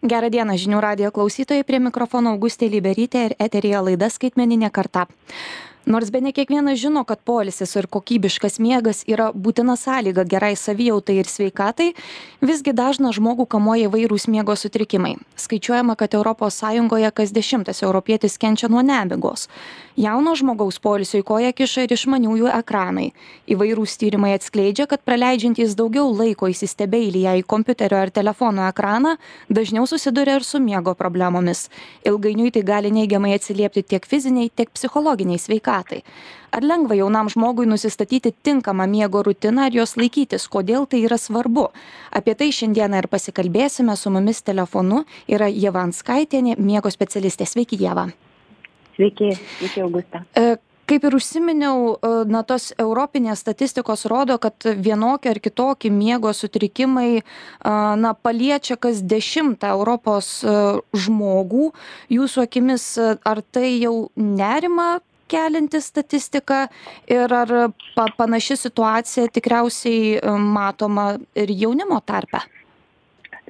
Gerą 0.00 0.30
dieną 0.32 0.54
žinių 0.56 0.78
radio 0.80 1.10
klausytojai. 1.12 1.64
Prie 1.68 1.76
mikrofono 1.76 2.30
Augustė 2.32 2.70
Liberytė 2.72 3.24
ir 3.26 3.34
eterija 3.36 3.82
laida 3.84 4.08
skaitmeninė 4.08 4.70
karta 4.72 5.02
nors 5.86 6.10
bene 6.10 6.32
kiekvienas 6.32 6.78
žino 6.78 7.04
kad 7.04 7.18
poilsis 7.24 7.76
ir 7.76 7.86
kokybiškas 7.86 8.58
miegas 8.60 9.02
yra 9.08 9.30
būtina 9.32 9.76
sąlyga 9.80 10.26
gerai 10.28 10.52
savijautai 10.56 11.16
ir 11.22 11.28
sveikatai 11.28 11.92
visgi 12.44 12.74
dažną 12.76 13.12
žmogų 13.16 13.46
kamuoja 13.48 13.88
įvairūs 13.88 14.28
miego 14.28 14.56
sutrikimai. 14.56 15.16
Skaičiuojama 15.40 15.96
kad 15.96 16.14
europos 16.14 16.60
sąjungoje 16.60 17.10
kas 17.10 17.32
dešimtas 17.32 17.82
europietis 17.82 18.36
kenčia 18.38 18.68
nuo 18.68 18.82
nemigos. 18.82 19.48
Jauno 19.96 20.34
žmogaus 20.36 20.78
poilsiui 20.78 21.24
koją 21.26 21.52
kiša 21.56 21.84
ir 21.84 21.96
išmaniųjų 21.96 22.52
ekranai. 22.60 23.10
Įvairūs 23.48 23.96
tyrimai 24.00 24.34
atskleidžia 24.36 24.86
kad 24.86 25.02
praleidžiantys 25.04 25.74
daugiau 25.76 26.12
laiko 26.12 26.48
įsistebeiliję 26.48 27.38
į 27.40 27.46
kompiuterio 27.48 27.98
ar 28.00 28.12
telefono 28.12 28.68
ekraną 28.68 29.16
dažniau 29.48 29.88
susiduria 29.88 30.38
ir 30.38 30.44
su 30.44 30.60
miego 30.60 30.94
problemomis. 30.94 31.68
Ilgainiui 32.04 32.52
tai 32.54 32.62
gali 32.62 32.92
neigiamai 32.94 33.34
atsiliepti 33.36 33.82
tiek 33.82 34.06
fizinei 34.06 34.48
tiek 34.54 34.70
psichologinei 34.72 35.40
sveikatai 35.40 35.69
sveikatai. 35.70 36.02
Ar 36.52 36.62
lengva 36.62 36.94
jaunam 36.98 37.28
žmogui 37.30 37.66
nusistatyti 37.66 38.34
tinkamą 38.42 38.86
miego 38.86 39.22
rutiną 39.22 39.68
ir 39.68 39.74
jos 39.80 39.96
laikytis? 39.96 40.48
Kodėl 40.48 40.86
tai 40.86 41.04
yra 41.06 41.18
svarbu? 41.18 41.70
Apie 42.10 42.34
tai 42.34 42.50
šiandieną 42.50 42.98
ir 42.98 43.08
pasikalbėsime 43.08 43.96
su 43.96 44.10
mumis 44.10 44.42
telefonu. 44.42 45.04
Yra 45.28 45.46
ieva 45.48 45.84
anskaitienė 45.86 46.58
miego 46.58 46.90
specialistė. 46.90 47.46
Sveiki 47.46 47.78
ieva 47.80 48.10
sveiki 49.00 49.30
sveiki 49.58 49.80
auguste 49.80 50.20
e, 50.36 50.56
kaip 50.90 51.04
ir 51.06 51.14
užsiminiau 51.16 51.94
e, 51.94 52.10
na 52.28 52.42
tos 52.42 52.70
europinės 52.78 53.40
statistikos 53.44 54.04
rodo 54.10 54.36
kad 54.42 54.66
vienokie 54.76 55.30
ar 55.30 55.40
kitokie 55.40 55.90
miego 55.90 56.32
sutrikimai 56.34 57.22
na 58.02 58.14
paliečia 58.14 58.76
kas 58.76 59.00
dešimtą 59.00 59.70
europos 59.76 60.40
e, 60.42 60.56
žmogų. 60.92 61.70
Jūsų 62.10 62.42
akimis 62.44 62.86
ar 62.98 63.42
tai 63.54 63.78
jau 63.78 64.10
nerimą 64.16 64.98
kelianti 65.30 65.80
statistika 65.80 66.66
ir 67.10 67.32
ar 67.34 67.52
pa 67.96 68.06
panaši 68.16 68.56
situacija 68.66 69.30
tikriausiai 69.34 70.16
e, 70.18 70.32
matoma 70.56 71.12
ir 71.38 71.52
jaunimo 71.62 72.00
tarpe? 72.06 72.42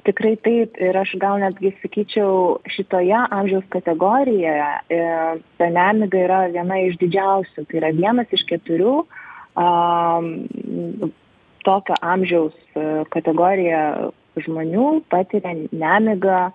Tikrai 0.05 0.33
taip 0.41 0.79
ir 0.81 0.97
aš 0.97 1.13
gal 1.21 1.37
netgi 1.43 1.75
sakyčiau, 1.81 2.61
šitoje 2.73 3.17
amžiaus 3.29 3.67
kategorijoje 3.73 4.69
e, 4.89 5.01
ta 5.61 5.69
nemiga 5.69 6.23
yra 6.25 6.39
viena 6.53 6.79
iš 6.87 6.97
didžiausių. 7.01 7.67
Tai 7.69 7.81
yra 7.81 7.91
vienas 7.97 8.33
iš 8.33 8.45
keturių 8.49 8.95
um, 9.03 10.31
tokio 11.67 11.99
amžiaus 12.01 12.57
e, 12.73 12.87
kategorija 13.13 13.83
žmonių 14.41 15.03
patiria 15.11 15.53
nemigą 15.69 16.49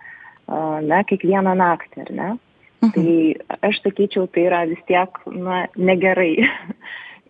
na, 0.47 1.01
kiekvieną 1.03 1.57
naktį, 1.59 2.05
ar 2.07 2.11
ne? 2.15 2.29
Mhm. 2.87 2.95
Tai 2.95 3.59
aš 3.71 3.83
sakyčiau, 3.85 4.29
tai 4.31 4.47
yra 4.49 4.65
vis 4.71 4.81
tiek 4.89 5.21
na, 5.33 5.67
negerai. 5.77 6.33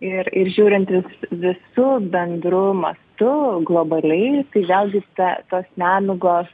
ir, 0.04 0.30
ir 0.32 0.52
žiūrint 0.54 0.90
vis, 0.92 1.26
visų 1.30 1.88
bendrų 2.12 2.66
mastų 2.82 3.34
globaliai, 3.68 4.44
tai 4.52 4.64
vėlgi 4.68 5.02
ta, 5.18 5.36
tos 5.50 5.68
nemigos 5.80 6.50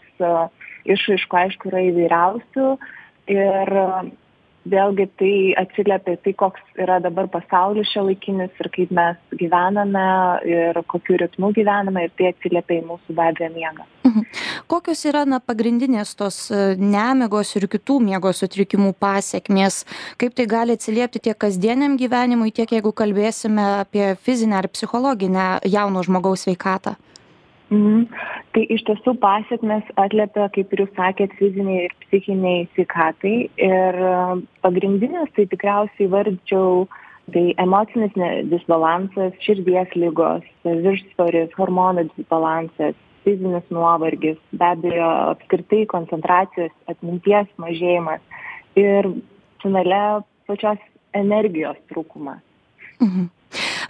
išaiškų, 0.87 1.39
aišku, 1.45 1.71
yra 1.73 1.87
įvairiausių. 1.91 2.67
Ir 3.33 3.71
vėlgi 4.73 5.07
tai 5.19 5.35
atsiliepia 5.59 6.17
tai, 6.23 6.33
koks 6.39 6.63
yra 6.79 7.01
dabar 7.03 7.29
pasaulis 7.31 7.91
šiuolaikinis 7.91 8.63
ir 8.63 8.71
kaip 8.75 8.95
mes 8.95 9.19
gyvename 9.39 10.07
ir 10.47 10.79
kokiu 10.91 11.19
ritmu 11.23 11.53
gyvename 11.57 12.07
ir 12.07 12.15
tai 12.19 12.31
atsiliepia 12.31 12.81
į 12.83 12.87
mūsų 12.91 13.19
be 13.19 13.29
abejo 13.31 13.51
miegą. 13.57 13.87
Mhm. 14.13 14.25
Kokios 14.69 15.05
yra 15.09 15.25
na, 15.29 15.39
pagrindinės 15.41 16.13
tos 16.19 16.51
e, 16.53 16.75
nemigos 16.77 17.55
ir 17.57 17.65
kitų 17.73 17.99
miego 18.05 18.33
sutrikimų 18.37 18.93
pasiekmės, 19.01 19.83
kaip 20.21 20.35
tai 20.37 20.47
gali 20.51 20.77
atsiliepti 20.77 21.23
tiek 21.29 21.39
kasdieniam 21.39 21.97
gyvenimui, 22.01 22.53
tiek 22.53 22.75
jeigu 22.77 22.93
kalbėsime 22.93 23.65
apie 23.81 24.13
fizinę 24.27 24.61
ar 24.61 24.69
psichologinę 24.69 25.47
jauno 25.65 26.05
žmogaus 26.05 26.45
sveikatą? 26.45 26.97
Mhm. 27.73 28.09
Tai 28.53 28.63
iš 28.69 28.83
tiesų 28.85 29.15
pasiekmes 29.23 29.87
atliepia, 29.97 30.51
kaip 30.53 30.75
ir 30.75 30.83
jūs 30.85 30.91
sakėt, 30.99 31.33
fiziniai 31.39 31.87
ir 31.87 31.95
psichiniai 32.05 32.67
sveikatai. 32.75 33.37
Ir 33.57 34.01
um, 34.05 34.43
pagrindinės 34.61 35.33
tai 35.39 35.47
tikriausiai 35.49 36.11
vardžiau 36.13 36.85
tai 37.33 37.55
emocinis 37.63 38.13
disbalansas, 38.51 39.33
širdies 39.41 39.95
lygos, 39.97 40.45
viršsvoris, 40.67 41.55
hormonų 41.57 42.11
disbalansas, 42.11 42.99
fizinis 43.25 43.67
nuovargis, 43.71 44.39
be 44.53 44.71
abejo 44.75 45.11
apskritai 45.35 45.85
koncentracijos, 45.91 46.73
atminties 46.91 47.51
mažėjimas 47.63 48.23
ir 48.79 49.09
finale 49.63 50.03
pačios 50.49 50.81
energijos 51.15 51.79
trūkumas. 51.93 52.41
Mhm. 53.01 53.29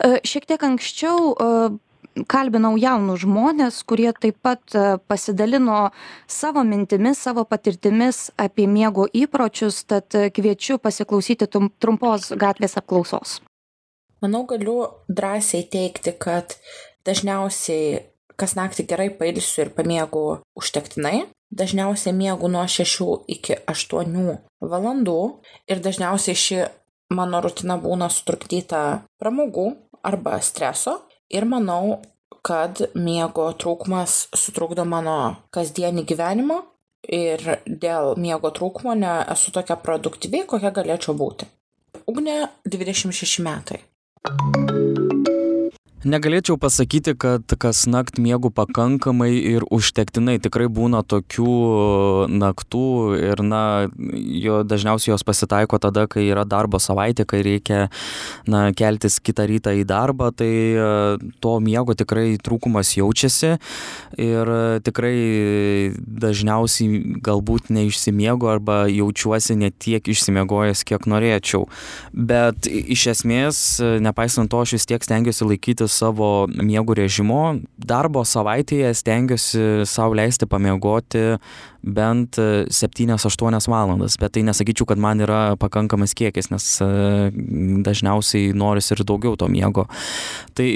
E, 0.03 0.21
šiek 0.27 0.47
tiek 0.51 0.63
anksčiau 0.67 1.33
e, 1.33 1.49
kalbinau 2.29 2.75
jaunus 2.81 3.23
žmones 3.25 3.79
kurie 3.89 4.11
taip 4.13 4.41
pat 4.43 4.75
e, 4.75 4.97
pasidalino 5.09 5.93
savo 6.27 6.65
mintimis 6.67 7.23
savo 7.23 7.45
patirtimis 7.49 8.31
apie 8.37 8.67
miego 8.67 9.07
įpročius 9.07 9.85
tad 9.87 10.17
kviečiu 10.37 10.79
pasiklausyti 10.83 11.49
trumpos 11.53 12.33
gatvės 12.37 12.77
apklausos 12.81 13.39
manau 14.23 14.45
galiu 14.49 14.79
drąsiai 15.09 15.67
teigti 15.71 16.15
kad 16.19 16.57
dažniausiai 17.07 18.12
kas 18.43 18.57
naktį 18.59 18.89
gerai 18.91 19.09
pailsiu 19.15 19.67
ir 19.67 19.73
pamiegu 19.77 20.25
užtektinai 20.59 21.23
dažniausiai 21.53 22.15
miegu 22.17 22.51
nuo 22.51 22.65
šešių 22.75 23.09
iki 23.37 23.59
aštuonių 23.71 24.39
valandų 24.73 25.19
ir 25.71 25.83
dažniausiai 25.85 26.39
ši 26.45 26.63
mano 27.15 27.43
rutina 27.45 27.77
būna 27.81 28.09
sutrukdyta 28.11 28.83
pramogų 29.21 29.69
arba 30.03 30.41
streso 30.43 30.99
ir 31.31 31.47
manau 31.49 32.01
kad 32.43 32.83
miego 32.99 33.47
trūkumas 33.55 34.27
sutrukdo 34.35 34.85
mano 34.89 35.19
kasdienį 35.55 36.07
gyvenimą 36.11 36.59
ir 37.07 37.45
dėl 37.67 38.17
miego 38.19 38.51
trūkumo 38.55 38.97
nesu 38.99 39.55
tokia 39.55 39.79
produktyvi, 39.79 40.45
kokia 40.47 40.75
galėčiau 40.75 41.15
būti. 41.19 41.47
Ugnė 42.11 42.41
26 42.67 43.43
metai. 43.47 43.83
Negalėčiau 46.03 46.57
pasakyti, 46.59 47.13
kad 47.15 47.53
kas 47.63 47.85
nakt 47.87 48.17
miegu 48.19 48.51
pakankamai 48.51 49.31
ir 49.39 49.63
užtektinai. 49.71 50.41
Tikrai 50.43 50.67
būna 50.67 51.05
tokių 51.07 52.27
naktų 52.27 52.87
ir, 53.21 53.43
na, 53.47 53.87
jo 54.43 54.65
dažniausiai 54.67 55.13
jos 55.13 55.23
pasitaiko 55.23 55.79
tada, 55.79 56.09
kai 56.11 56.25
yra 56.27 56.43
darbo 56.43 56.81
savaitė, 56.83 57.23
kai 57.31 57.45
reikia, 57.47 57.85
na, 58.51 58.65
keltis 58.75 59.21
kitą 59.23 59.47
rytą 59.47 59.77
į 59.79 59.85
darbą, 59.87 60.33
tai 60.35 60.51
e, 60.51 60.89
to 61.39 61.53
miego 61.63 61.95
tikrai 61.95 62.35
trūkumas 62.43 62.97
jaučiasi 62.99 63.53
ir 64.19 64.53
tikrai 64.83 65.15
dažniausiai 65.95 67.23
galbūt 67.23 67.71
neišsimiegu 67.71 68.51
arba 68.51 68.89
jaučiuosi 68.91 69.55
ne 69.63 69.71
tiek 69.71 70.03
išsimiegojęs, 70.03 70.83
kiek 70.83 71.07
norėčiau. 71.07 71.69
Bet 72.11 72.67
iš 72.67 73.07
esmės, 73.15 73.63
nepaisant 74.03 74.51
to, 74.51 74.67
aš 74.67 74.77
vis 74.81 74.91
tiek 74.91 75.07
stengiuosi 75.07 75.47
laikytis 75.47 75.92
savo 75.93 76.47
miego 76.49 76.97
režimo 76.97 77.59
darbo 77.77 78.25
savaitėje 78.25 78.95
stengiuosi 78.97 79.87
sau 79.89 80.13
leisti 80.17 80.49
pamiegoti 80.49 81.37
bent 81.83 82.39
septynias 82.71 83.27
aštuonias 83.27 83.67
valandas 83.71 84.17
bet 84.21 84.37
tai 84.37 84.45
nesakyčiau 84.47 84.87
kad 84.87 85.01
man 85.03 85.21
yra 85.25 85.57
pakankamas 85.61 86.15
kiekis 86.19 86.51
nes 86.53 86.67
e, 86.83 86.89
dažniausiai 87.87 88.53
norisi 88.57 88.95
ir 88.95 89.03
daugiau 89.07 89.37
to 89.39 89.49
miego. 89.51 89.87
Tai 90.57 90.69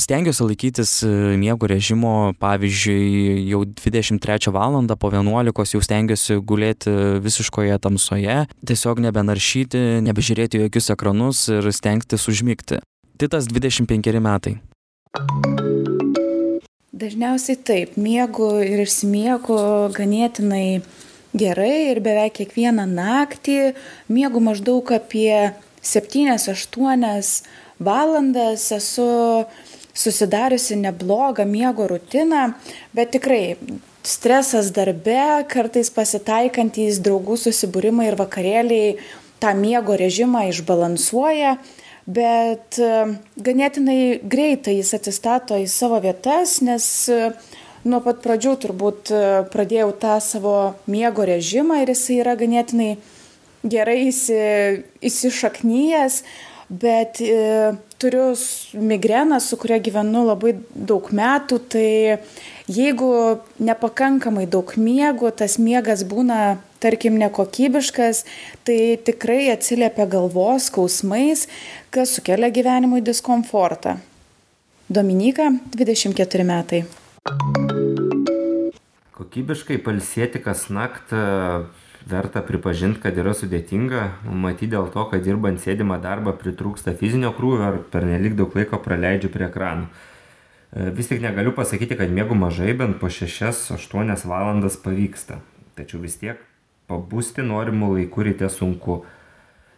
stengiuosi 0.00 0.48
laikytis 0.50 0.94
e, 1.06 1.12
miego 1.40 1.68
režimo 1.70 2.34
pavyzdžiui 2.42 3.48
jau 3.48 3.64
dvidešimt 3.64 4.22
trečią 4.24 4.52
valandą 4.54 4.98
po 5.00 5.10
vienuolikos 5.14 5.74
jau 5.74 5.82
stengiuosi 5.84 6.40
gulėti 6.44 6.92
visiškoje 7.24 7.78
tamsoje 7.84 8.44
tiesiog 8.68 9.00
nebenaršyti 9.08 9.84
nebežiūrėti 10.04 10.66
jokius 10.66 10.92
ekranus 10.94 11.46
ir 11.52 11.72
stengtis 11.72 12.28
užmigti 12.28 12.82
Titas 13.14 13.46
25 13.46 14.18
metai. 14.18 14.56
Dažniausiai 16.94 17.58
taip, 17.62 17.92
miegu 17.94 18.48
ir 18.66 18.80
išsimiegu 18.82 19.58
ganėtinai 19.94 20.82
gerai 21.38 21.92
ir 21.92 22.00
beveik 22.02 22.34
kiekvieną 22.40 22.88
naktį 22.90 23.74
miegu 24.10 24.42
maždaug 24.42 24.90
apie 24.96 25.52
7-8 25.82 27.44
valandas, 27.78 28.66
esu 28.74 29.06
susidariusi 29.94 30.80
neblogą 30.82 31.46
miego 31.46 31.86
rutiną, 31.86 32.48
bet 32.94 33.14
tikrai 33.14 33.54
stresas 34.02 34.72
darbe, 34.74 35.46
kartais 35.54 35.92
pasitaikantys 35.94 36.98
draugų 36.98 37.38
susibūrimai 37.46 38.10
ir 38.10 38.18
vakarėliai 38.18 38.98
tą 39.38 39.54
miego 39.54 39.94
režimą 40.02 40.48
išbalansuoja 40.50 41.54
bet 42.06 42.78
e, 42.78 42.92
ganėtinai 43.40 44.20
greitai 44.20 44.78
jis 44.78 44.94
atsistato 44.98 45.58
į 45.60 45.68
savo 45.70 46.00
vietas, 46.04 46.58
nes 46.64 46.86
e, 47.08 47.32
nuo 47.88 48.00
pat 48.04 48.22
pradžių 48.24 48.54
turbūt 48.64 49.12
e, 49.12 49.24
pradėjau 49.52 49.92
tą 50.00 50.16
savo 50.24 50.56
miego 50.90 51.26
režimą 51.28 51.82
ir 51.82 51.94
jisai 51.94 52.20
yra 52.22 52.36
ganėtinai 52.40 52.94
gerai 53.64 54.08
įsi, 54.10 54.40
įsišaknyjęs, 55.04 56.20
bet 56.68 57.20
e, 57.24 57.74
turiu 57.98 58.34
migreną, 58.74 59.40
su 59.40 59.56
kuria 59.60 59.78
gyvenu 59.80 60.24
labai 60.28 60.54
daug 60.74 61.08
metų, 61.12 61.60
tai 61.72 61.88
jeigu 62.68 63.40
nepakankamai 63.60 64.46
daug 64.50 64.74
miego, 64.76 65.30
tas 65.30 65.58
miegas 65.58 66.04
būna, 66.08 66.58
tarkim, 66.84 67.16
nekokybiškas, 67.20 68.24
tai 68.68 68.96
tikrai 69.06 69.48
atsiliepia 69.54 70.06
galvos 70.10 70.68
skausmais, 70.68 71.46
kas 71.94 72.12
sukelia 72.18 72.52
gyvenimui 72.52 73.00
diskomfortą. 73.04 73.96
Dominika, 74.92 75.48
24 75.72 76.44
metai. 76.44 76.84
Kokybiškai 79.14 79.78
palsėti 79.80 80.42
kas 80.44 80.66
naktą 80.68 81.24
verta 82.04 82.42
pripažinti, 82.44 83.00
kad 83.00 83.16
yra 83.16 83.32
sudėtinga, 83.36 84.02
matyti 84.28 84.74
dėl 84.74 84.90
to, 84.92 85.06
kad 85.08 85.24
dirbant 85.24 85.62
sėdimą 85.62 85.96
darbą 86.04 86.34
pritrūksta 86.36 86.92
fizinio 87.00 87.32
krūvio 87.36 87.70
ar 87.70 87.78
per 87.90 88.04
nelik 88.08 88.36
daug 88.36 88.52
laiko 88.58 88.80
praleidžiu 88.84 89.32
prie 89.32 89.48
ekranų. 89.48 89.88
E, 89.88 90.90
vis 90.98 91.08
tik 91.08 91.24
negaliu 91.24 91.54
pasakyti, 91.56 91.96
kad 91.96 92.12
mėgų 92.12 92.36
mažai, 92.36 92.74
bent 92.76 93.00
po 93.00 93.08
6-8 93.08 94.26
valandas 94.28 94.76
pavyksta. 94.84 95.40
Tačiau 95.78 96.02
vis 96.04 96.18
tiek 96.20 96.42
pabusti 96.90 97.44
norimų 97.46 97.94
laikų 97.98 98.28
ryte 98.30 98.50
sunku. 98.52 99.00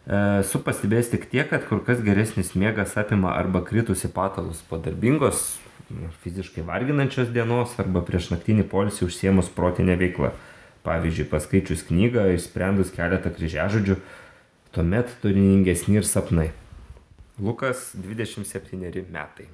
E, 0.07 0.43
su 0.47 0.63
pastebėjęs 0.63 1.13
tik 1.15 1.29
tiek, 1.31 1.47
kad 1.51 1.69
kur 1.69 1.85
kas 1.87 2.03
geresnis 2.07 2.55
miegas 2.59 2.97
apima 2.99 3.37
arba 3.37 3.63
kritusi 3.67 4.11
patalus 4.13 4.65
po 4.67 4.81
darbingos, 4.83 5.57
fiziškai 6.25 6.67
varginančios 6.67 7.31
dienos 7.35 7.77
arba 7.79 8.03
prieš 8.03 8.33
naktinį 8.35 8.67
polisį 8.71 9.07
užsiemus 9.07 9.53
protinę 9.55 9.95
veiklą 10.01 10.35
pavyzdžiui 10.87 11.31
paskaičius 11.33 11.85
knygą 11.89 12.29
išsprendus 12.37 12.93
keletą 12.95 13.33
kryžiažodžių 13.35 13.99
tuomet 14.77 15.17
turiningesni 15.25 16.01
ir 16.01 16.07
sapnai. 16.07 16.51
Lukas 17.43 17.91
dvidešimt 17.99 18.49
septyneri 18.49 19.05
metai 19.13 19.51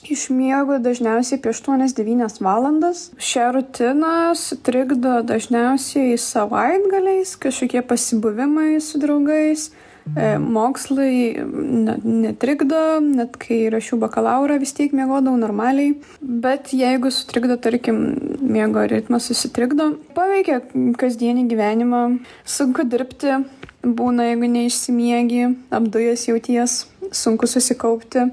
Išmiegu 0.00 0.78
dažniausiai 0.80 1.36
apie 1.36 1.52
8-9 1.52 2.40
valandas. 2.40 3.10
Šią 3.20 3.50
rutiną 3.58 4.32
sutrikdo 4.38 5.20
dažniausiai 5.28 6.16
savaitgaliais, 6.16 7.36
kažkokie 7.36 7.84
pasibuvimai 7.84 8.80
su 8.80 9.02
draugais, 9.02 9.68
E, 10.16 10.38
mokslai 10.38 11.38
netrikdo, 12.02 12.78
net 13.04 13.36
kai 13.38 13.68
rašiau 13.70 13.98
bakalauro 14.02 14.56
vis 14.58 14.72
tiek 14.74 14.94
mėgodavau 14.96 15.38
normaliai, 15.38 15.92
bet 16.20 16.72
jeigu 16.74 17.12
sutrikdo, 17.14 17.54
tarkim, 17.62 18.00
miego 18.40 18.82
ritmas 18.90 19.28
susitrikdo, 19.30 19.92
paveikia 20.16 20.62
kasdienį 20.98 21.46
gyvenimą, 21.52 22.02
sunku 22.42 22.88
dirbti, 22.90 23.38
būna, 23.86 24.32
jeigu 24.32 24.50
neišsimiegi, 24.56 25.44
apdujas 25.78 26.26
jauties, 26.26 26.80
sunku 27.14 27.46
susikaupti. 27.50 28.30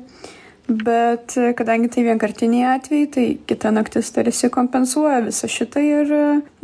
Bet 0.67 1.31
kadangi 1.55 1.87
tai 1.87 2.03
vienkartiniai 2.03 2.75
atvejai, 2.75 3.07
tai 3.07 3.27
kita 3.47 3.71
naktis 3.71 4.11
tarsi 4.11 4.49
kompensuoja 4.51 5.21
visą 5.23 5.47
šitą 5.47 5.79
ir 5.79 6.11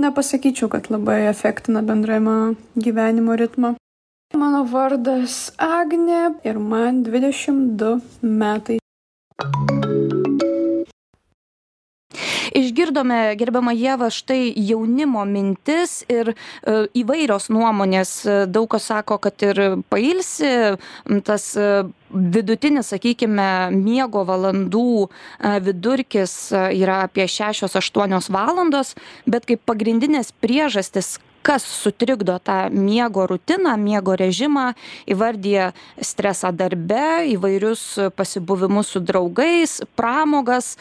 nepasakyčiau, 0.03 0.67
kad 0.67 0.91
labai 0.91 1.21
efektina 1.29 1.79
bendravimo 1.87 2.55
gyvenimo 2.75 3.39
ritmą. 3.39 3.77
Mano 4.35 4.65
vardas 4.67 5.53
Agnė 5.55 6.33
ir 6.43 6.59
man 6.59 7.03
22 7.07 8.01
metai. 8.19 8.79
Išgirdome, 12.53 13.33
gerbama 13.39 13.71
Jėva, 13.73 14.11
štai 14.13 14.51
jaunimo 14.53 15.23
mintis 15.25 16.03
ir 16.11 16.33
e, 16.33 16.35
įvairios 17.01 17.47
nuomonės. 17.53 18.11
Daug 18.51 18.67
kas 18.75 18.91
sako, 18.91 19.17
kad 19.23 19.41
ir 19.47 19.61
pailsi, 19.89 20.51
tas 21.25 21.47
e, 21.57 21.69
vidutinis, 22.13 22.91
sakykime, 22.93 23.47
miego 23.75 24.23
valandų 24.27 24.87
e, 25.03 25.07
vidurkis 25.65 26.35
e, 26.53 26.63
yra 26.79 27.03
apie 27.07 27.27
6-8 27.29 28.31
valandos, 28.33 28.93
bet 29.25 29.47
kaip 29.49 29.63
pagrindinės 29.69 30.33
priežastis, 30.43 31.17
kas 31.43 31.63
sutrikdo 31.67 32.39
tą 32.39 32.69
miego 32.71 33.27
rutiną 33.27 33.77
miego 33.77 34.15
režimą 34.15 34.71
įvardija 35.07 35.71
stresą 36.01 36.51
darbe 36.55 37.27
įvairius 37.27 37.83
pasibuvimus 38.15 38.87
su 38.87 38.99
draugais 39.03 39.81
pramogas 39.99 40.77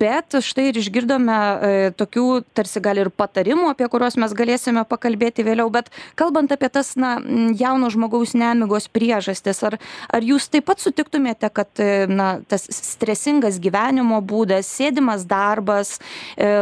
bet 0.00 0.36
štai 0.44 0.68
ir 0.70 0.80
išgirdome 0.82 1.36
e, 1.36 1.72
tokių 1.96 2.26
tarsi 2.56 2.82
gal 2.84 3.00
ir 3.00 3.10
patarimų 3.10 3.70
apie 3.72 3.88
kuriuos 3.88 4.18
mes 4.20 4.34
galėsime 4.36 4.84
pakalbėti 4.88 5.46
vėliau 5.46 5.70
bet 5.72 5.88
kalbant 6.18 6.52
apie 6.52 6.68
tas 6.68 6.94
na 7.00 7.16
jauno 7.58 7.90
žmogaus 7.92 8.36
nemigos 8.36 8.88
priežastis 8.92 9.62
ar 9.64 9.78
ar 10.12 10.28
jūs 10.28 10.50
taip 10.52 10.68
pat 10.68 10.84
sutiktumėte 10.84 11.48
kad 11.54 11.82
e, 11.82 12.06
na 12.10 12.38
tas 12.48 12.68
stresingas 12.68 13.58
gyvenimo 13.62 14.20
būdas 14.20 14.68
sėdimas 14.68 15.24
darbas 15.28 15.96
e, 16.36 16.52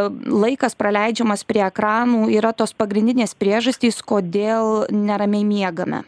laikas 0.46 0.78
praleidžiamas 0.78 1.42
prie 1.48 1.64
ekranų 1.66 2.28
yra 2.38 2.54
tos 2.54 2.70
pagrindinės 2.72 2.91
pagrindinės 2.92 3.32
priežastys, 3.40 4.02
kodėl 4.04 4.84
neramiai 4.92 5.46
miegame? 5.48 6.02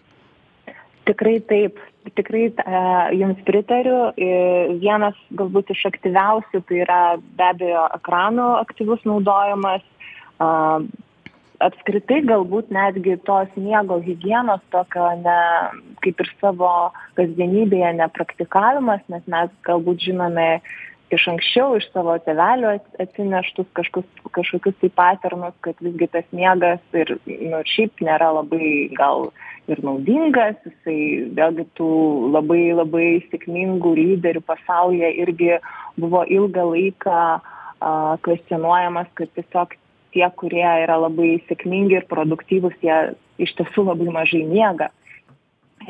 Tikrai 1.08 1.38
taip, 1.48 1.78
tikrai 2.12 2.50
e, 2.50 2.82
jums 3.16 3.40
pritariu. 3.48 4.12
E, 4.20 4.28
vienas 4.82 5.16
galbūt 5.32 5.72
iš 5.72 5.86
aktyviausių 5.88 6.60
tai 6.69 6.82
yra 6.84 7.00
be 7.16 7.46
abejo 7.48 7.86
ekranų 7.96 8.50
aktyvus 8.60 9.00
naudojimas. 9.08 9.81
E, 10.36 10.50
apskritai 11.64 12.20
galbūt 12.28 12.69
netgi 12.75 13.16
tos 13.25 13.48
miego 13.56 13.96
hygienos 14.04 14.60
tokio 14.75 15.08
ne, 15.22 15.40
kaip 16.04 16.20
ir 16.20 16.32
savo 16.42 16.75
kasdienybėje 17.16 17.94
nepraktikavimas, 18.02 19.00
nes 19.08 19.25
mes 19.25 19.52
galbūt 19.64 20.04
žinome 20.10 20.50
iš 21.12 21.27
anksčiau 21.33 21.77
iš 21.79 21.87
savo 21.93 22.15
tėvelių 22.25 22.75
atsineštus 23.03 23.69
kažkus, 23.77 24.06
kažkokius 24.37 24.77
tai 24.81 24.91
paternus, 24.97 25.56
kad 25.65 25.79
visgi 25.85 26.09
tas 26.12 26.27
miegas 26.33 26.81
ir 26.97 27.17
nu, 27.27 27.61
šiaip 27.75 28.01
nėra 28.05 28.31
labai 28.39 28.91
gal 28.97 29.29
ir 29.71 29.81
naudingas, 29.85 30.56
jisai 30.65 30.99
vėlgi 31.37 31.67
tų 31.79 31.91
labai 32.35 32.65
labai 32.77 33.06
sėkmingų 33.31 33.95
lyderių 34.01 34.45
pasaulyje 34.49 35.12
irgi 35.25 35.55
buvo 36.01 36.25
ilgą 36.25 36.67
laiką 36.73 37.21
a, 37.21 37.41
kvestionuojamas, 38.25 39.09
kad 39.19 39.33
tiesiog 39.37 39.77
tie, 40.15 40.27
kurie 40.39 40.67
yra 40.85 40.99
labai 41.01 41.39
sėkmingi 41.49 41.99
ir 42.01 42.11
produktyvūs, 42.11 42.77
jie 42.84 42.99
iš 43.43 43.55
tiesų 43.58 43.89
labai 43.91 44.13
mažai 44.15 44.44
miega. 44.46 44.91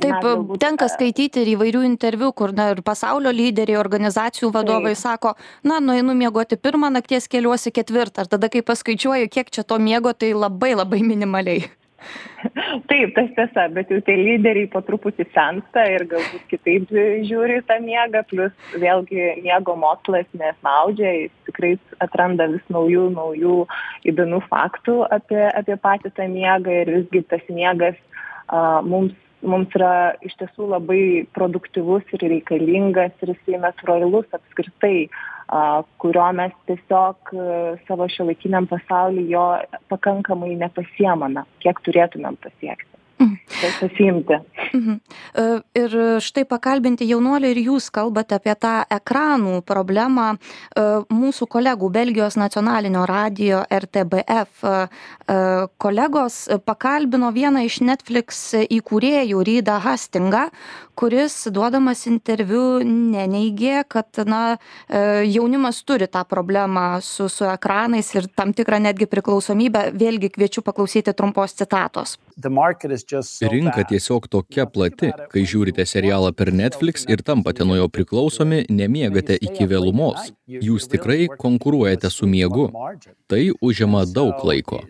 Taip, 0.00 0.56
tenka 0.62 0.88
skaityti 0.90 1.44
ir 1.44 1.52
įvairių 1.54 1.84
interviu, 1.86 2.32
kur 2.36 2.54
na, 2.56 2.70
ir 2.74 2.82
pasaulio 2.86 3.32
lyderiai, 3.34 3.78
organizacijų 3.80 4.50
vadovai 4.54 4.94
Taip. 4.94 5.02
sako, 5.02 5.34
na, 5.66 5.80
nueinu 5.84 6.16
miegoti 6.18 6.58
pirmą 6.60 6.90
nakties, 6.94 7.28
keliuosi 7.30 7.74
ketvirtą, 7.74 8.26
ir 8.26 8.34
tada, 8.34 8.50
kai 8.52 8.64
paskaičiuoju, 8.66 9.30
kiek 9.32 9.54
čia 9.54 9.64
to 9.66 9.78
miego, 9.78 10.14
tai 10.16 10.34
labai 10.34 10.74
labai 10.78 11.02
minimaliai. 11.06 11.64
Taip, 12.90 13.14
tas 13.16 13.30
tiesa, 13.36 13.66
bet 13.72 13.90
jau 13.92 14.00
tie 14.04 14.16
lyderiai 14.18 14.68
po 14.70 14.82
truputį 14.84 15.26
sensta 15.32 15.84
ir 15.88 16.04
galbūt 16.10 16.44
kitaip 16.50 16.92
žiūri 17.28 17.60
tą 17.68 17.78
miegą, 17.84 18.24
plus 18.30 18.76
vėlgi 18.80 19.28
miego 19.44 19.76
mokslas 19.80 20.28
nesnaudžia, 20.36 21.14
jis 21.24 21.34
tikrai 21.48 21.72
atranda 22.04 22.48
vis 22.52 22.64
naujų, 22.74 23.08
naujų 23.16 23.58
įdomių 24.12 24.42
faktų 24.50 25.00
apie, 25.16 25.42
apie 25.52 25.78
patį 25.80 26.14
tą 26.18 26.28
miegą 26.32 26.80
ir 26.82 26.92
visgi 26.98 27.24
tas 27.32 27.44
miegas 27.48 27.96
a, 28.48 28.82
mums 28.84 29.14
mums 29.44 29.74
yra 29.76 30.14
iš 30.24 30.34
tiesų 30.40 30.70
labai 30.72 31.02
produktyvus 31.36 32.08
ir 32.16 32.26
reikalingas 32.32 33.14
ir 33.22 33.34
jisai 33.34 33.60
natūralus 33.62 34.28
apskritai, 34.36 35.08
kurio 36.02 36.26
mes 36.38 36.54
tiesiog 36.70 37.34
savo 37.88 38.08
šiuolaikiniam 38.08 38.68
pasaulyje 38.70 39.28
jo 39.34 39.44
pakankamai 39.92 40.54
nepasiemame, 40.60 41.44
kiek 41.64 41.80
turėtumėm 41.86 42.40
pasiekti. 42.40 42.93
Mhm. 43.18 43.36
Pasiimti. 43.80 44.34
Mhm. 44.74 44.94
E, 45.34 45.44
ir 45.78 45.94
štai 46.24 46.44
pakalbinti 46.50 47.06
jaunuolį 47.06 47.52
ir 47.54 47.60
jūs 47.68 47.86
kalbate 47.94 48.34
apie 48.38 48.54
tą 48.58 48.74
ekranų 48.90 49.60
problemą. 49.66 50.34
E, 50.34 50.84
mūsų 51.14 51.46
kolegų 51.54 51.90
Belgijos 51.94 52.36
nacionalinio 52.40 53.04
radio 53.06 53.62
RTBF 53.70 54.64
e, 54.66 54.74
kolegos 55.78 56.40
pakalbino 56.66 57.30
vieną 57.34 57.64
iš 57.68 57.80
Netflix 57.86 58.42
įkūrėjų 58.66 59.44
Rydą 59.46 59.78
Hastingą, 59.84 60.48
kuris 60.94 61.36
duodamas 61.52 62.06
interviu 62.10 62.80
neneigė, 62.84 63.82
kad 63.88 64.22
na, 64.28 64.56
e, 64.88 65.24
jaunimas 65.28 65.82
turi 65.86 66.08
tą 66.10 66.24
problemą 66.28 67.00
su, 67.02 67.28
su 67.28 67.46
ekranais 67.50 68.12
ir 68.14 68.28
tam 68.36 68.54
tikrą 68.56 68.80
netgi 68.84 69.08
priklausomybę. 69.10 69.90
Vėlgi 69.98 70.30
kviečiu 70.34 70.64
paklausyti 70.66 71.14
trumpos 71.16 71.56
citatos. 71.58 72.16
Rinka 73.54 73.84
tiesiog 73.86 74.26
tokia 74.30 74.66
plati, 74.66 75.12
kai 75.30 75.44
žiūrite 75.46 75.84
serialą 75.86 76.32
per 76.34 76.50
Netflix 76.50 77.06
ir 77.06 77.22
tampate 77.22 77.66
nuo 77.66 77.76
jo 77.78 77.88
priklausomi, 77.88 78.64
nemiegate 78.70 79.36
iki 79.38 79.68
vėlumos. 79.70 80.32
Jūs 80.46 80.88
tikrai 80.90 81.28
konkuruojate 81.38 82.10
su 82.10 82.26
miegu. 82.26 82.66
Tai 83.30 83.40
užima 83.64 84.02
daug 84.04 84.42
laiko. 84.44 84.80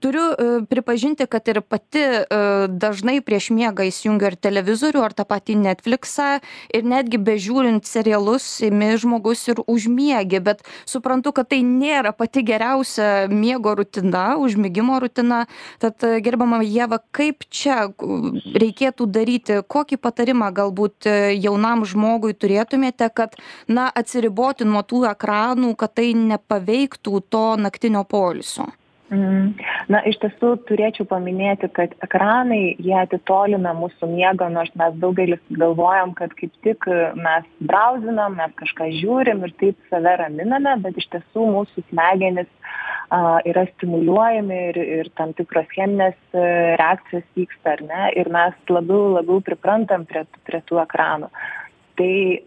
Turiu 0.00 0.26
e, 0.30 0.48
pripažinti, 0.70 1.26
kad 1.26 1.48
ir 1.48 1.60
pati 1.60 2.00
e, 2.00 2.22
dažnai 2.70 3.18
prieš 3.20 3.50
miegą 3.60 3.86
įsijungiu 3.88 4.30
ir 4.30 4.36
televizorių, 4.40 5.02
ar 5.04 5.14
tą 5.16 5.26
patį 5.28 5.58
Netflixą 5.60 6.28
ir 6.74 6.86
netgi 6.88 7.20
bežiūrint 7.20 7.88
serialus, 7.88 8.46
imi 8.66 8.92
žmogus 9.00 9.46
ir 9.52 9.62
užmiegi, 9.66 10.40
bet 10.44 10.64
suprantu, 10.88 11.34
kad 11.36 11.50
tai 11.52 11.60
nėra 11.66 12.12
pati 12.16 12.44
geriausia 12.46 13.28
miego 13.30 13.74
rutina, 13.78 14.34
užmygimo 14.40 15.00
rutina. 15.02 15.44
Tad 15.82 16.02
gerbama 16.24 16.60
Jėva, 16.64 17.00
kaip 17.16 17.46
čia 17.50 17.90
reikėtų 18.00 19.06
daryti, 19.10 19.60
kokį 19.66 20.00
patarimą 20.00 20.50
galbūt 20.56 21.08
e, 21.08 21.16
jaunam 21.36 21.84
žmogui 21.88 22.34
turėtumėte, 22.36 23.10
kad, 23.14 23.36
na, 23.68 23.88
atsiriboti 23.90 24.68
nuo 24.68 24.82
tų 24.86 25.04
ekranų, 25.12 25.74
kad 25.80 25.96
tai 26.00 26.12
nepaveiktų 26.16 27.24
to 27.32 27.46
naktinio 27.60 28.04
polisio? 28.08 28.70
Mm. 29.10 29.56
Na, 29.90 30.04
iš 30.06 30.20
tiesų 30.22 30.52
turėčiau 30.68 31.02
paminėti, 31.10 31.66
kad 31.74 31.96
ekranai, 32.04 32.76
jie 32.78 32.94
atitolina 32.94 33.72
mūsų 33.74 34.06
miegą, 34.06 34.46
nors 34.54 34.70
mes 34.78 34.94
daugelis 35.02 35.42
galvojam, 35.50 36.12
kad 36.14 36.30
kaip 36.38 36.54
tik 36.62 36.86
mes 37.18 37.48
brauzinam, 37.58 38.36
mes 38.38 38.54
kažką 38.60 38.86
žiūrim 39.00 39.42
ir 39.48 39.56
taip 39.58 39.90
save 39.90 40.14
raminame, 40.22 40.76
bet 40.84 41.02
iš 41.02 41.08
tiesų 41.16 41.48
mūsų 41.56 41.84
smegenis 41.88 42.46
a, 43.10 43.40
yra 43.50 43.66
stimuliuojami 43.72 44.62
ir, 44.68 44.80
ir 45.00 45.12
tam 45.18 45.34
tikros 45.34 45.66
cheminės 45.74 46.14
e, 46.30 46.46
reakcijos 46.78 47.26
vyksta, 47.34 47.74
ar 47.74 47.86
ne, 47.90 48.06
ir 48.14 48.30
mes 48.30 48.54
labiau, 48.70 49.16
labiau 49.18 49.42
priprantam 49.42 50.06
prie, 50.06 50.22
prie 50.46 50.62
tų 50.70 50.84
ekranų. 50.86 51.34
Tai 51.98 52.14
e, 52.14 52.40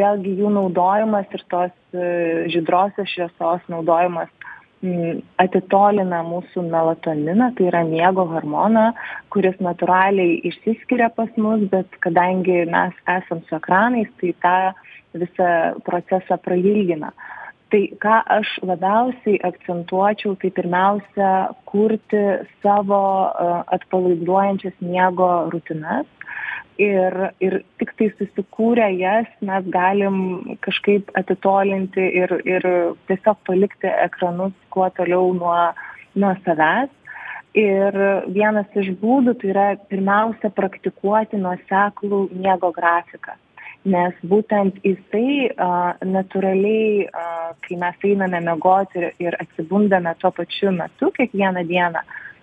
vėlgi 0.00 0.38
jų 0.40 0.56
naudojimas 0.56 1.28
ir 1.36 1.44
tos 1.52 1.76
e, 1.92 2.48
žydrosios 2.56 3.12
šviesos 3.12 3.68
naudojimas 3.68 4.32
atitolina 4.80 6.22
mūsų 6.24 6.62
melatoniną, 6.70 7.50
tai 7.56 7.66
yra 7.68 7.82
miego 7.84 8.24
hormoną, 8.30 8.86
kuris 9.32 9.58
natūraliai 9.60 10.38
išsiskiria 10.48 11.10
pas 11.12 11.28
mus, 11.36 11.66
bet 11.72 11.86
kadangi 12.00 12.64
mes 12.70 12.96
esam 13.04 13.42
su 13.48 13.58
ekranais, 13.58 14.08
tai 14.20 14.32
tą 14.40 14.54
visą 15.20 15.50
procesą 15.84 16.38
prailgina. 16.40 17.12
Tai 17.70 17.82
ką 18.02 18.14
aš 18.34 18.48
labiausiai 18.66 19.38
akcentuočiau, 19.46 20.34
tai 20.42 20.50
pirmiausia, 20.50 21.28
kurti 21.70 22.22
savo 22.64 23.02
atpalaiduojančias 23.76 24.80
miego 24.82 25.28
rutinas, 25.52 26.08
ir 26.80 27.16
ir 27.44 27.58
tiktai 27.80 28.08
susikūrę 28.16 28.88
jas 28.98 29.28
mes 29.44 29.66
galim 29.74 30.16
kažkaip 30.66 31.12
atitolinti 31.20 32.06
ir 32.22 32.32
ir 32.54 32.66
tiesiog 33.10 33.42
palikti 33.48 33.90
ekranus 34.06 34.56
kuo 34.74 34.88
toliau 34.96 35.34
nuo 35.36 35.58
nuo 36.14 36.32
savęs. 36.46 36.90
Ir 37.60 37.96
vienas 38.34 38.76
iš 38.78 38.92
būdų 39.00 39.34
tai 39.40 39.48
yra 39.52 39.68
pirmiausia 39.90 40.52
praktikuoti 40.54 41.38
nuoseklų 41.44 42.20
miego 42.30 42.70
grafiką 42.76 43.34
nes 43.88 44.16
būtent 44.28 44.76
jisai 44.84 45.50
a, 45.56 45.96
natūraliai, 46.04 47.06
a, 47.08 47.52
kai 47.64 47.78
mes 47.80 48.04
einame 48.04 48.42
miegoti 48.44 49.06
ir, 49.22 49.36
atsibundame 49.40 50.12
tuo 50.20 50.30
pačiu 50.36 50.72
metu 50.76 51.10
kiekvieną 51.16 51.64
dieną, 51.68 52.02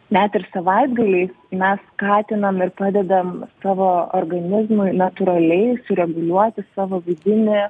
net 0.10 0.36
ir 0.36 0.48
savaitgaliais 0.54 1.34
mes 1.52 1.80
skatinam 1.94 2.62
ir 2.64 2.72
padedam 2.80 3.46
savo 3.62 4.10
organizmui 4.18 4.96
natūraliai 4.98 5.78
sureguliuoti 5.88 6.66
savo 6.74 7.04
vidinį 7.06 7.62
a, 7.62 7.70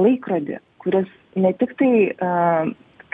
laikrodį, 0.00 0.60
kuris 0.80 1.08
ne 1.36 1.52
tik 1.60 1.76
tai 1.76 1.92
a, 2.24 2.66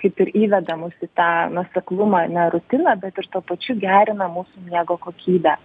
kaip 0.05 0.21
ir 0.21 0.35
įveda 0.45 0.77
mus 0.77 0.95
į 1.03 1.09
tą 1.17 1.49
nuseklumą, 1.51 2.27
ne 2.31 2.51
rutiną, 2.53 2.95
bet 3.01 3.19
ir 3.19 3.31
tuo 3.33 3.41
pačiu 3.43 3.75
gerina 3.81 4.29
mūsų 4.31 4.69
miego 4.69 5.01
kokybę. 5.01 5.57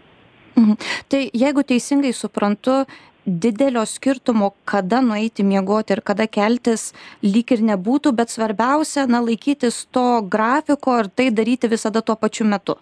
Mhm. 0.56 0.75
Tai 1.12 1.22
jeigu 1.34 1.63
teisingai 1.63 2.12
suprantu, 2.16 2.84
didelio 3.26 3.86
skirtumo 3.86 4.52
kada 4.66 5.02
nueiti 5.02 5.44
miegoti 5.44 5.94
ir 5.94 6.02
kada 6.02 6.28
keltis 6.28 6.94
lyg 7.24 7.52
ir 7.52 7.64
nebūtų 7.72 8.14
bet 8.16 8.32
svarbiausia 8.34 9.06
na 9.08 9.22
laikytis 9.26 9.86
to 9.92 10.22
grafiko 10.36 11.00
ir 11.04 11.12
tai 11.14 11.30
daryti 11.32 11.70
visada 11.72 12.02
tuo 12.02 12.16
pačiu 12.16 12.48
metu 12.50 12.78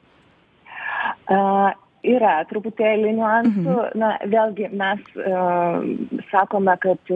a, 1.27 1.74
yra 2.03 2.36
truputėlį 2.50 3.13
niuansų 3.17 3.70
mhm. 3.75 4.00
na 4.00 4.13
vėlgi 4.36 4.72
mes 4.72 5.03
a, 5.17 5.46
sakome 6.32 6.77
kad 6.86 7.13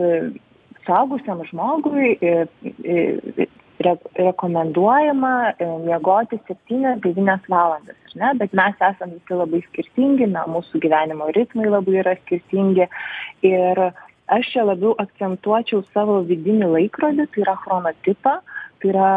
suaugusiam 0.86 1.44
žmogui 1.50 2.16
re 3.86 3.96
rekomenduojama 4.18 5.32
e, 5.52 5.66
miegoti 5.86 6.38
septynias 6.46 7.00
devynias 7.04 7.44
valandas 7.48 7.98
ar 8.08 8.16
ne? 8.22 8.30
Bet 8.42 8.56
mes 8.60 8.86
esam 8.90 9.12
visi 9.16 9.38
labai 9.40 9.62
skirtingi 9.68 10.30
na 10.32 10.46
mūsų 10.54 10.82
gyvenimo 10.84 11.28
ritmai 11.36 11.68
labai 11.68 12.00
yra 12.04 12.16
skirtingi. 12.22 12.88
Ir 13.48 13.84
aš 14.32 14.52
čia 14.54 14.66
labiau 14.66 14.94
akcentuočiau 15.02 15.84
savo 15.92 16.20
vidinį 16.28 16.70
laikrodį 16.76 17.28
tai 17.32 17.46
yra 17.46 17.56
chronotipą 17.64 18.38
tai 18.82 18.90
yra 18.90 19.10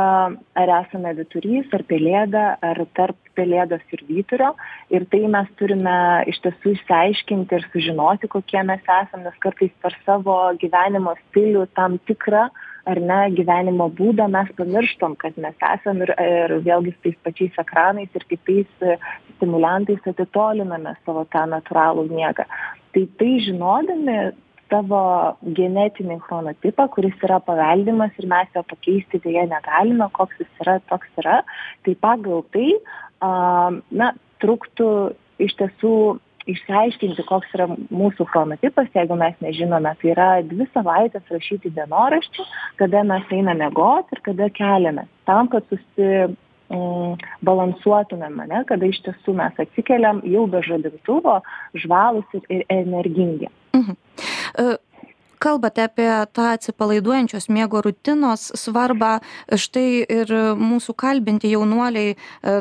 ar 0.62 0.74
esame 0.82 1.14
vyturys 1.18 1.72
ar 1.74 1.84
pelėda 1.90 2.46
ar 2.62 2.86
tarp 2.98 3.18
pelėdos 3.38 3.84
ir 3.96 4.04
vyturio. 4.10 4.54
Ir 4.94 5.08
tai 5.12 5.24
mes 5.32 5.50
turime 5.60 5.98
iš 6.32 6.40
tiesų 6.46 6.76
išsiaiškinti 6.76 7.60
ir 7.60 7.68
sužinoti 7.74 8.32
kokie 8.32 8.62
mes 8.68 8.84
esam 9.02 9.26
nes 9.26 9.36
kartais 9.44 9.74
per 9.84 9.98
savo 10.06 10.38
gyvenimo 10.62 11.16
stilių 11.26 11.68
tam 11.78 12.00
tikrą 12.10 12.48
ar 12.86 13.02
ne 13.02 13.20
gyvenimo 13.38 13.90
būdą 13.98 14.28
mes 14.32 14.50
pamirštam 14.58 15.16
kad 15.22 15.38
mes 15.42 15.68
esam 15.74 16.02
ir 16.06 16.14
ir 16.22 16.58
vėlgi 16.68 16.94
su 16.96 17.04
tais 17.08 17.20
pačiais 17.28 17.62
ekranais 17.66 18.18
ir 18.20 18.26
kitais 18.30 18.90
stimuliantais 19.36 20.10
atitoliname 20.12 20.96
savo 21.06 21.26
tą 21.34 21.46
natūralų 21.52 22.08
miegą. 22.12 22.46
Tai 22.96 23.04
tai 23.20 23.32
žinodami 23.48 24.18
savo 24.70 25.02
genetinį 25.58 26.20
chronotipą 26.26 26.88
kuris 26.96 27.26
yra 27.28 27.40
paveldimas 27.44 28.16
ir 28.20 28.30
mes 28.32 28.52
jo 28.56 28.64
pakeisti 28.68 29.22
deja 29.24 29.46
negalime 29.50 30.10
koks 30.18 30.42
jis 30.42 30.62
yra 30.66 30.80
toks 30.92 31.22
yra 31.22 31.42
tai 31.86 31.96
pagal 32.08 32.46
tai 32.56 32.70
a 33.26 33.32
na 33.92 34.14
truktų 34.44 34.90
iš 35.46 35.56
tiesų 35.60 35.96
išsiaiškinti 36.50 37.26
koks 37.26 37.54
yra 37.58 37.68
mūsų 37.74 38.28
chronotipas 38.30 38.90
jeigu 38.94 39.18
mes 39.18 39.38
nežinome 39.42 39.96
tai 40.02 40.12
yra 40.14 40.30
dvi 40.46 40.68
savaites 40.74 41.34
rašyti 41.34 41.74
dienoraštį 41.78 42.46
kada 42.82 43.04
mes 43.08 43.32
einam 43.34 43.62
miegot 43.62 44.12
ir 44.14 44.22
kada 44.30 44.50
keliamės 44.54 45.10
tam 45.30 45.50
kad 45.54 45.66
susi 45.72 46.10
mm, 46.28 47.18
balansuotumėm 47.50 48.44
ane 48.46 48.64
kada 48.70 48.92
iš 48.92 49.02
tiesų 49.08 49.38
mes 49.42 49.62
atsikeliam 49.66 50.22
jau 50.36 50.46
be 50.52 50.62
žadintuvo 50.70 51.40
žvalūs 51.86 52.38
ir, 52.38 52.46
ir 52.60 52.66
energingi 52.78 53.50
mhm. 53.74 53.98
Uh 54.58 54.76
kalbate 55.46 55.84
apie 55.86 56.10
tą 56.34 56.48
atsipalaiduojančios 56.56 57.50
miego 57.50 57.82
rutinos 57.86 58.48
svarbą. 58.58 59.20
Štai 59.52 60.06
ir 60.20 60.32
mūsų 60.58 60.96
kalbinti 60.98 61.52
jaunuoliai 61.54 62.16
e, 62.16 62.18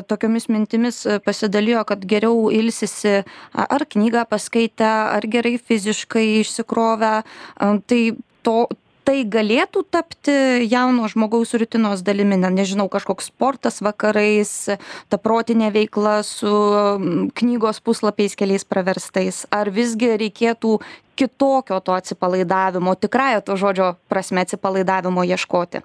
tokiomis 0.09 0.49
mintimis 0.53 1.01
pasidalijo 1.25 1.85
kad 1.89 2.05
geriau 2.05 2.49
ilsisi 2.53 3.23
ar 3.53 3.87
knygą 3.89 4.25
paskaitę 4.29 4.91
ar 5.17 5.27
gerai 5.31 5.55
fiziškai 5.57 6.27
išsikrovę. 6.43 7.13
Tai 7.89 8.01
to 8.45 8.57
tai 9.05 9.21
galėtų 9.29 9.83
tapti 9.93 10.35
jauno 10.65 11.07
žmogaus 11.11 11.53
rutinos 11.59 12.03
dalimi 12.05 12.37
na 12.41 12.49
nežinau 12.53 12.87
kažkoks 12.91 13.29
sportas 13.31 13.81
vakarais 13.85 14.51
ta 15.09 15.19
protinė 15.21 15.71
veikla 15.75 16.17
su 16.25 16.51
knygos 17.37 17.81
puslapiais 17.85 18.37
keliais 18.39 18.65
praverstais 18.67 19.43
ar 19.53 19.71
visgi 19.73 20.15
reikėtų 20.21 20.79
kitokio 21.15 21.79
to 21.85 21.95
atsipalaidavimo 21.95 22.95
tikrąja 22.99 23.45
to 23.45 23.57
žodžio 23.59 23.93
prasme 24.11 24.45
atsipalaidavimo 24.45 25.23
ieškoti 25.23 25.83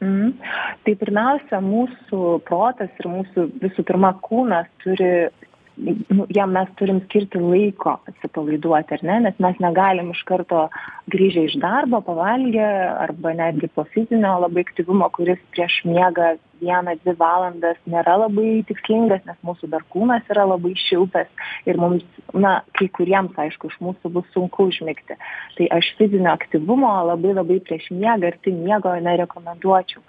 mhm. 0.00 0.36
Tai 0.82 0.96
pirmiausia, 0.98 1.60
mūsų 1.62 2.40
protas 2.48 2.90
ir 2.98 3.06
mūsų 3.06 3.46
visų 3.62 3.84
pirma 3.86 4.16
kūnas 4.24 4.66
turi 4.82 5.28
nu, 5.76 6.26
jam 6.34 6.52
mes 6.52 6.68
turim 6.78 7.00
skirti 7.06 7.40
laiko 7.40 7.96
atsipalaiduoti, 8.10 8.96
ar 8.98 9.04
ne, 9.08 9.18
nes 9.26 9.38
mes 9.42 9.60
negalim 9.64 10.12
iš 10.12 10.22
karto 10.28 10.66
grįžę 11.12 11.46
iš 11.48 11.58
darbo, 11.62 12.02
pavalgę 12.06 12.68
arba 13.06 13.34
netgi 13.38 13.70
po 13.74 13.86
fizinio 13.94 14.38
labai 14.44 14.66
aktyvumo, 14.66 15.08
kuris 15.16 15.40
prieš 15.54 15.82
miegą 15.88 16.34
vieną 16.62 16.96
dvi 17.02 17.14
valandas 17.18 17.78
nėra 17.90 18.16
labai 18.24 18.62
tikslingas 18.68 19.24
nes 19.28 19.38
mūsų 19.46 19.70
dar 19.72 19.84
kūnas 19.92 20.28
yra 20.32 20.46
labai 20.48 20.74
šiltas 20.78 21.30
ir 21.68 21.80
mums 21.80 22.06
na 22.32 22.60
kai 22.78 22.88
kuriems 22.96 23.36
aišku 23.38 23.70
iš 23.70 23.78
mūsų 23.84 24.12
bus 24.14 24.28
sunku 24.34 24.68
užmigti. 24.70 25.18
Tai 25.58 25.66
aš 25.78 25.90
fizinio 25.98 26.32
aktyvumo 26.32 26.92
labai 27.10 27.34
labai 27.36 27.58
prieš 27.66 27.90
miegą 27.92 28.30
arti 28.32 28.54
miego 28.54 28.94
nerekomenduočiau. 29.08 30.02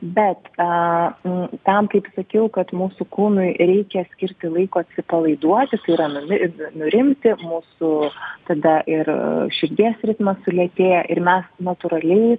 Bet 0.00 0.50
a, 0.62 0.68
m, 1.26 1.48
tam 1.66 1.88
kaip 1.90 2.06
sakiau 2.14 2.48
kad 2.54 2.70
mūsų 2.74 3.08
kūnui 3.14 3.48
reikia 3.58 4.04
skirti 4.12 4.50
laiko 4.52 4.82
atsipalaiduoti 4.84 5.80
tai 5.84 5.96
yra 5.96 6.06
nurimti 6.78 7.34
mūsų 7.42 7.94
tada 8.50 8.78
ir 8.90 9.10
širdies 9.58 10.06
ritmas 10.06 10.38
sulėtėja 10.46 11.02
ir 11.12 11.22
mes 11.26 11.50
natūraliai 11.62 12.38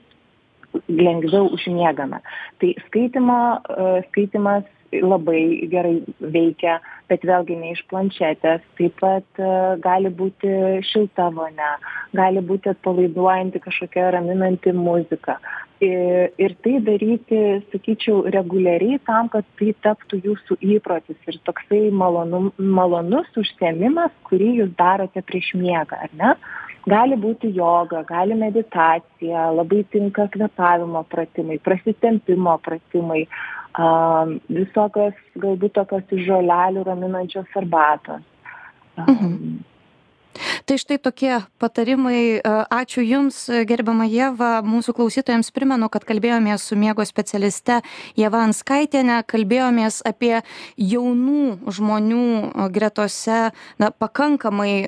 lengviau 0.88 1.50
užmiegame. 1.56 2.22
Tai 2.62 2.74
skaitimo, 2.88 3.40
e, 3.60 3.88
skaitimas 4.10 4.68
labai 4.92 5.70
gerai 5.70 6.00
veikia, 6.20 6.80
bet 7.10 7.26
vėlgi 7.26 7.58
ne 7.60 7.74
iš 7.76 7.84
planšetės. 7.92 8.66
Taip 8.78 9.00
pat 9.02 9.42
e, 9.42 9.50
gali 9.84 10.10
būti 10.10 10.52
šilta 10.90 11.30
vonia, 11.36 11.76
gali 12.18 12.44
būti 12.46 12.74
atpalaiduojanti 12.74 13.62
kažkokia 13.66 14.12
raminanti 14.18 14.74
muzika. 14.74 15.40
Ir, 15.80 16.34
ir 16.36 16.54
tai 16.60 16.74
daryti, 16.84 17.38
sakyčiau, 17.72 18.26
reguliariai 18.36 19.00
tam, 19.08 19.30
kad 19.32 19.46
tai 19.60 19.72
taptų 19.86 20.20
jūsų 20.26 20.58
įprotis 20.76 21.30
ir 21.32 21.38
toksai 21.48 21.86
malonu, 21.96 22.50
malonus 22.60 23.30
užsiemimas, 23.40 24.12
kurį 24.28 24.50
jūs 24.58 24.74
darote 24.82 25.24
prieš 25.24 25.54
miegą, 25.56 26.02
ar 26.04 26.18
ne? 26.20 26.34
Gali 26.88 27.20
būti 27.20 27.52
joga 27.56 28.04
gali 28.08 28.38
meditacija 28.40 29.50
labai 29.52 29.84
tinka 29.92 30.30
kvėpavimo 30.34 31.04
pratimai 31.12 31.60
prasitempimo 31.64 32.58
pratimai 32.64 33.26
a 33.80 34.26
visokios 34.50 35.16
galbūt 35.38 35.76
tokios 35.78 36.16
iš 36.18 36.26
žolelių 36.32 36.84
raminančios 36.88 37.58
arbatos 37.60 38.26
Mhm. 39.08 39.64
Tai 40.66 40.78
štai 40.78 41.00
tokie 41.02 41.42
patarimai. 41.60 42.40
Ačiū 42.70 43.02
Jums, 43.04 43.50
gerbama 43.68 44.06
Jėva. 44.08 44.62
Mūsų 44.64 44.94
klausytojams 44.96 45.50
primenu, 45.52 45.90
kad 45.92 46.06
kalbėjomės 46.08 46.64
su 46.70 46.78
miego 46.80 47.04
specialiste 47.04 47.82
Jėva 48.16 48.46
Anskaitėne, 48.48 49.20
kalbėjomės 49.28 50.00
apie 50.06 50.40
jaunų 50.78 51.74
žmonių 51.76 52.70
gretose 52.72 53.50
na, 53.82 53.92
pakankamai 53.92 54.88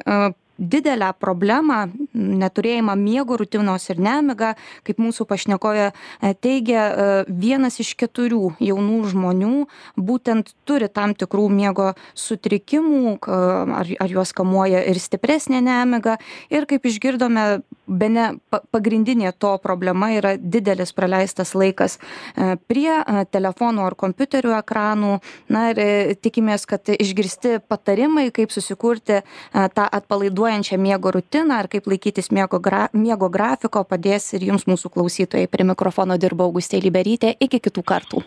didelę 0.62 1.12
problemą 1.20 1.88
neturėjimą 2.13 2.96
miego 2.96 3.38
rutinos 3.38 3.89
ir 3.89 4.00
nemigą 4.00 4.53
kaip 4.88 5.01
mūsų 5.01 5.25
pašnekovė 5.30 5.88
e, 5.89 6.34
teigia 6.38 6.84
e, 6.86 7.08
vienas 7.27 7.80
iš 7.82 7.96
keturių 8.00 8.53
jaunų 8.62 9.00
žmonių 9.12 9.53
būtent 9.98 10.53
turi 10.70 10.89
tam 10.94 11.15
tikrų 11.18 11.48
miego 11.51 11.91
sutrikimų 12.13 13.18
ar, 13.27 13.89
ar 14.06 14.13
juos 14.13 14.32
kamuoja 14.36 14.84
ir 14.88 15.00
stipresnė 15.01 15.62
nemiga. 15.65 16.18
Ir 16.53 16.68
kaip 16.70 16.86
išgirdome 16.88 17.62
bene 17.91 18.27
pagrindinė 18.74 19.33
to 19.38 19.53
problema 19.63 20.12
yra 20.15 20.36
didelis 20.39 20.93
praleistas 20.98 21.53
laikas 21.55 21.98
e, 22.00 22.55
prie 22.71 22.91
telefonų 23.31 23.86
ar 23.86 23.98
kompiuterių 24.00 24.55
ekranų 24.60 25.13
na 25.51 25.67
ir 25.71 25.81
tikimės 26.24 26.65
kad 26.69 26.89
išgirsti 26.95 27.60
patarimai 27.67 28.29
kaip 28.36 28.53
susikurti 28.53 29.21
tą 29.51 29.88
atpalaiduojančią 30.00 30.79
miego 30.81 31.12
rutiną 31.12 31.60
ar 31.62 31.69
kaip 31.71 31.88
laikytis 31.88 32.31
miego, 32.31 32.60
gra, 32.60 32.88
miego 32.93 33.29
grafiko 33.29 33.83
padės 33.88 34.31
ir 34.38 34.48
jums 34.51 34.67
mūsų 34.69 34.93
klausytojai. 34.95 35.50
Prie 35.51 35.67
mikrofono 35.67 36.17
dirba 36.21 36.48
Augustė 36.48 36.81
Liberytė. 36.83 37.36
Iki 37.39 37.63
kitų 37.67 37.83
kartų. 37.93 38.24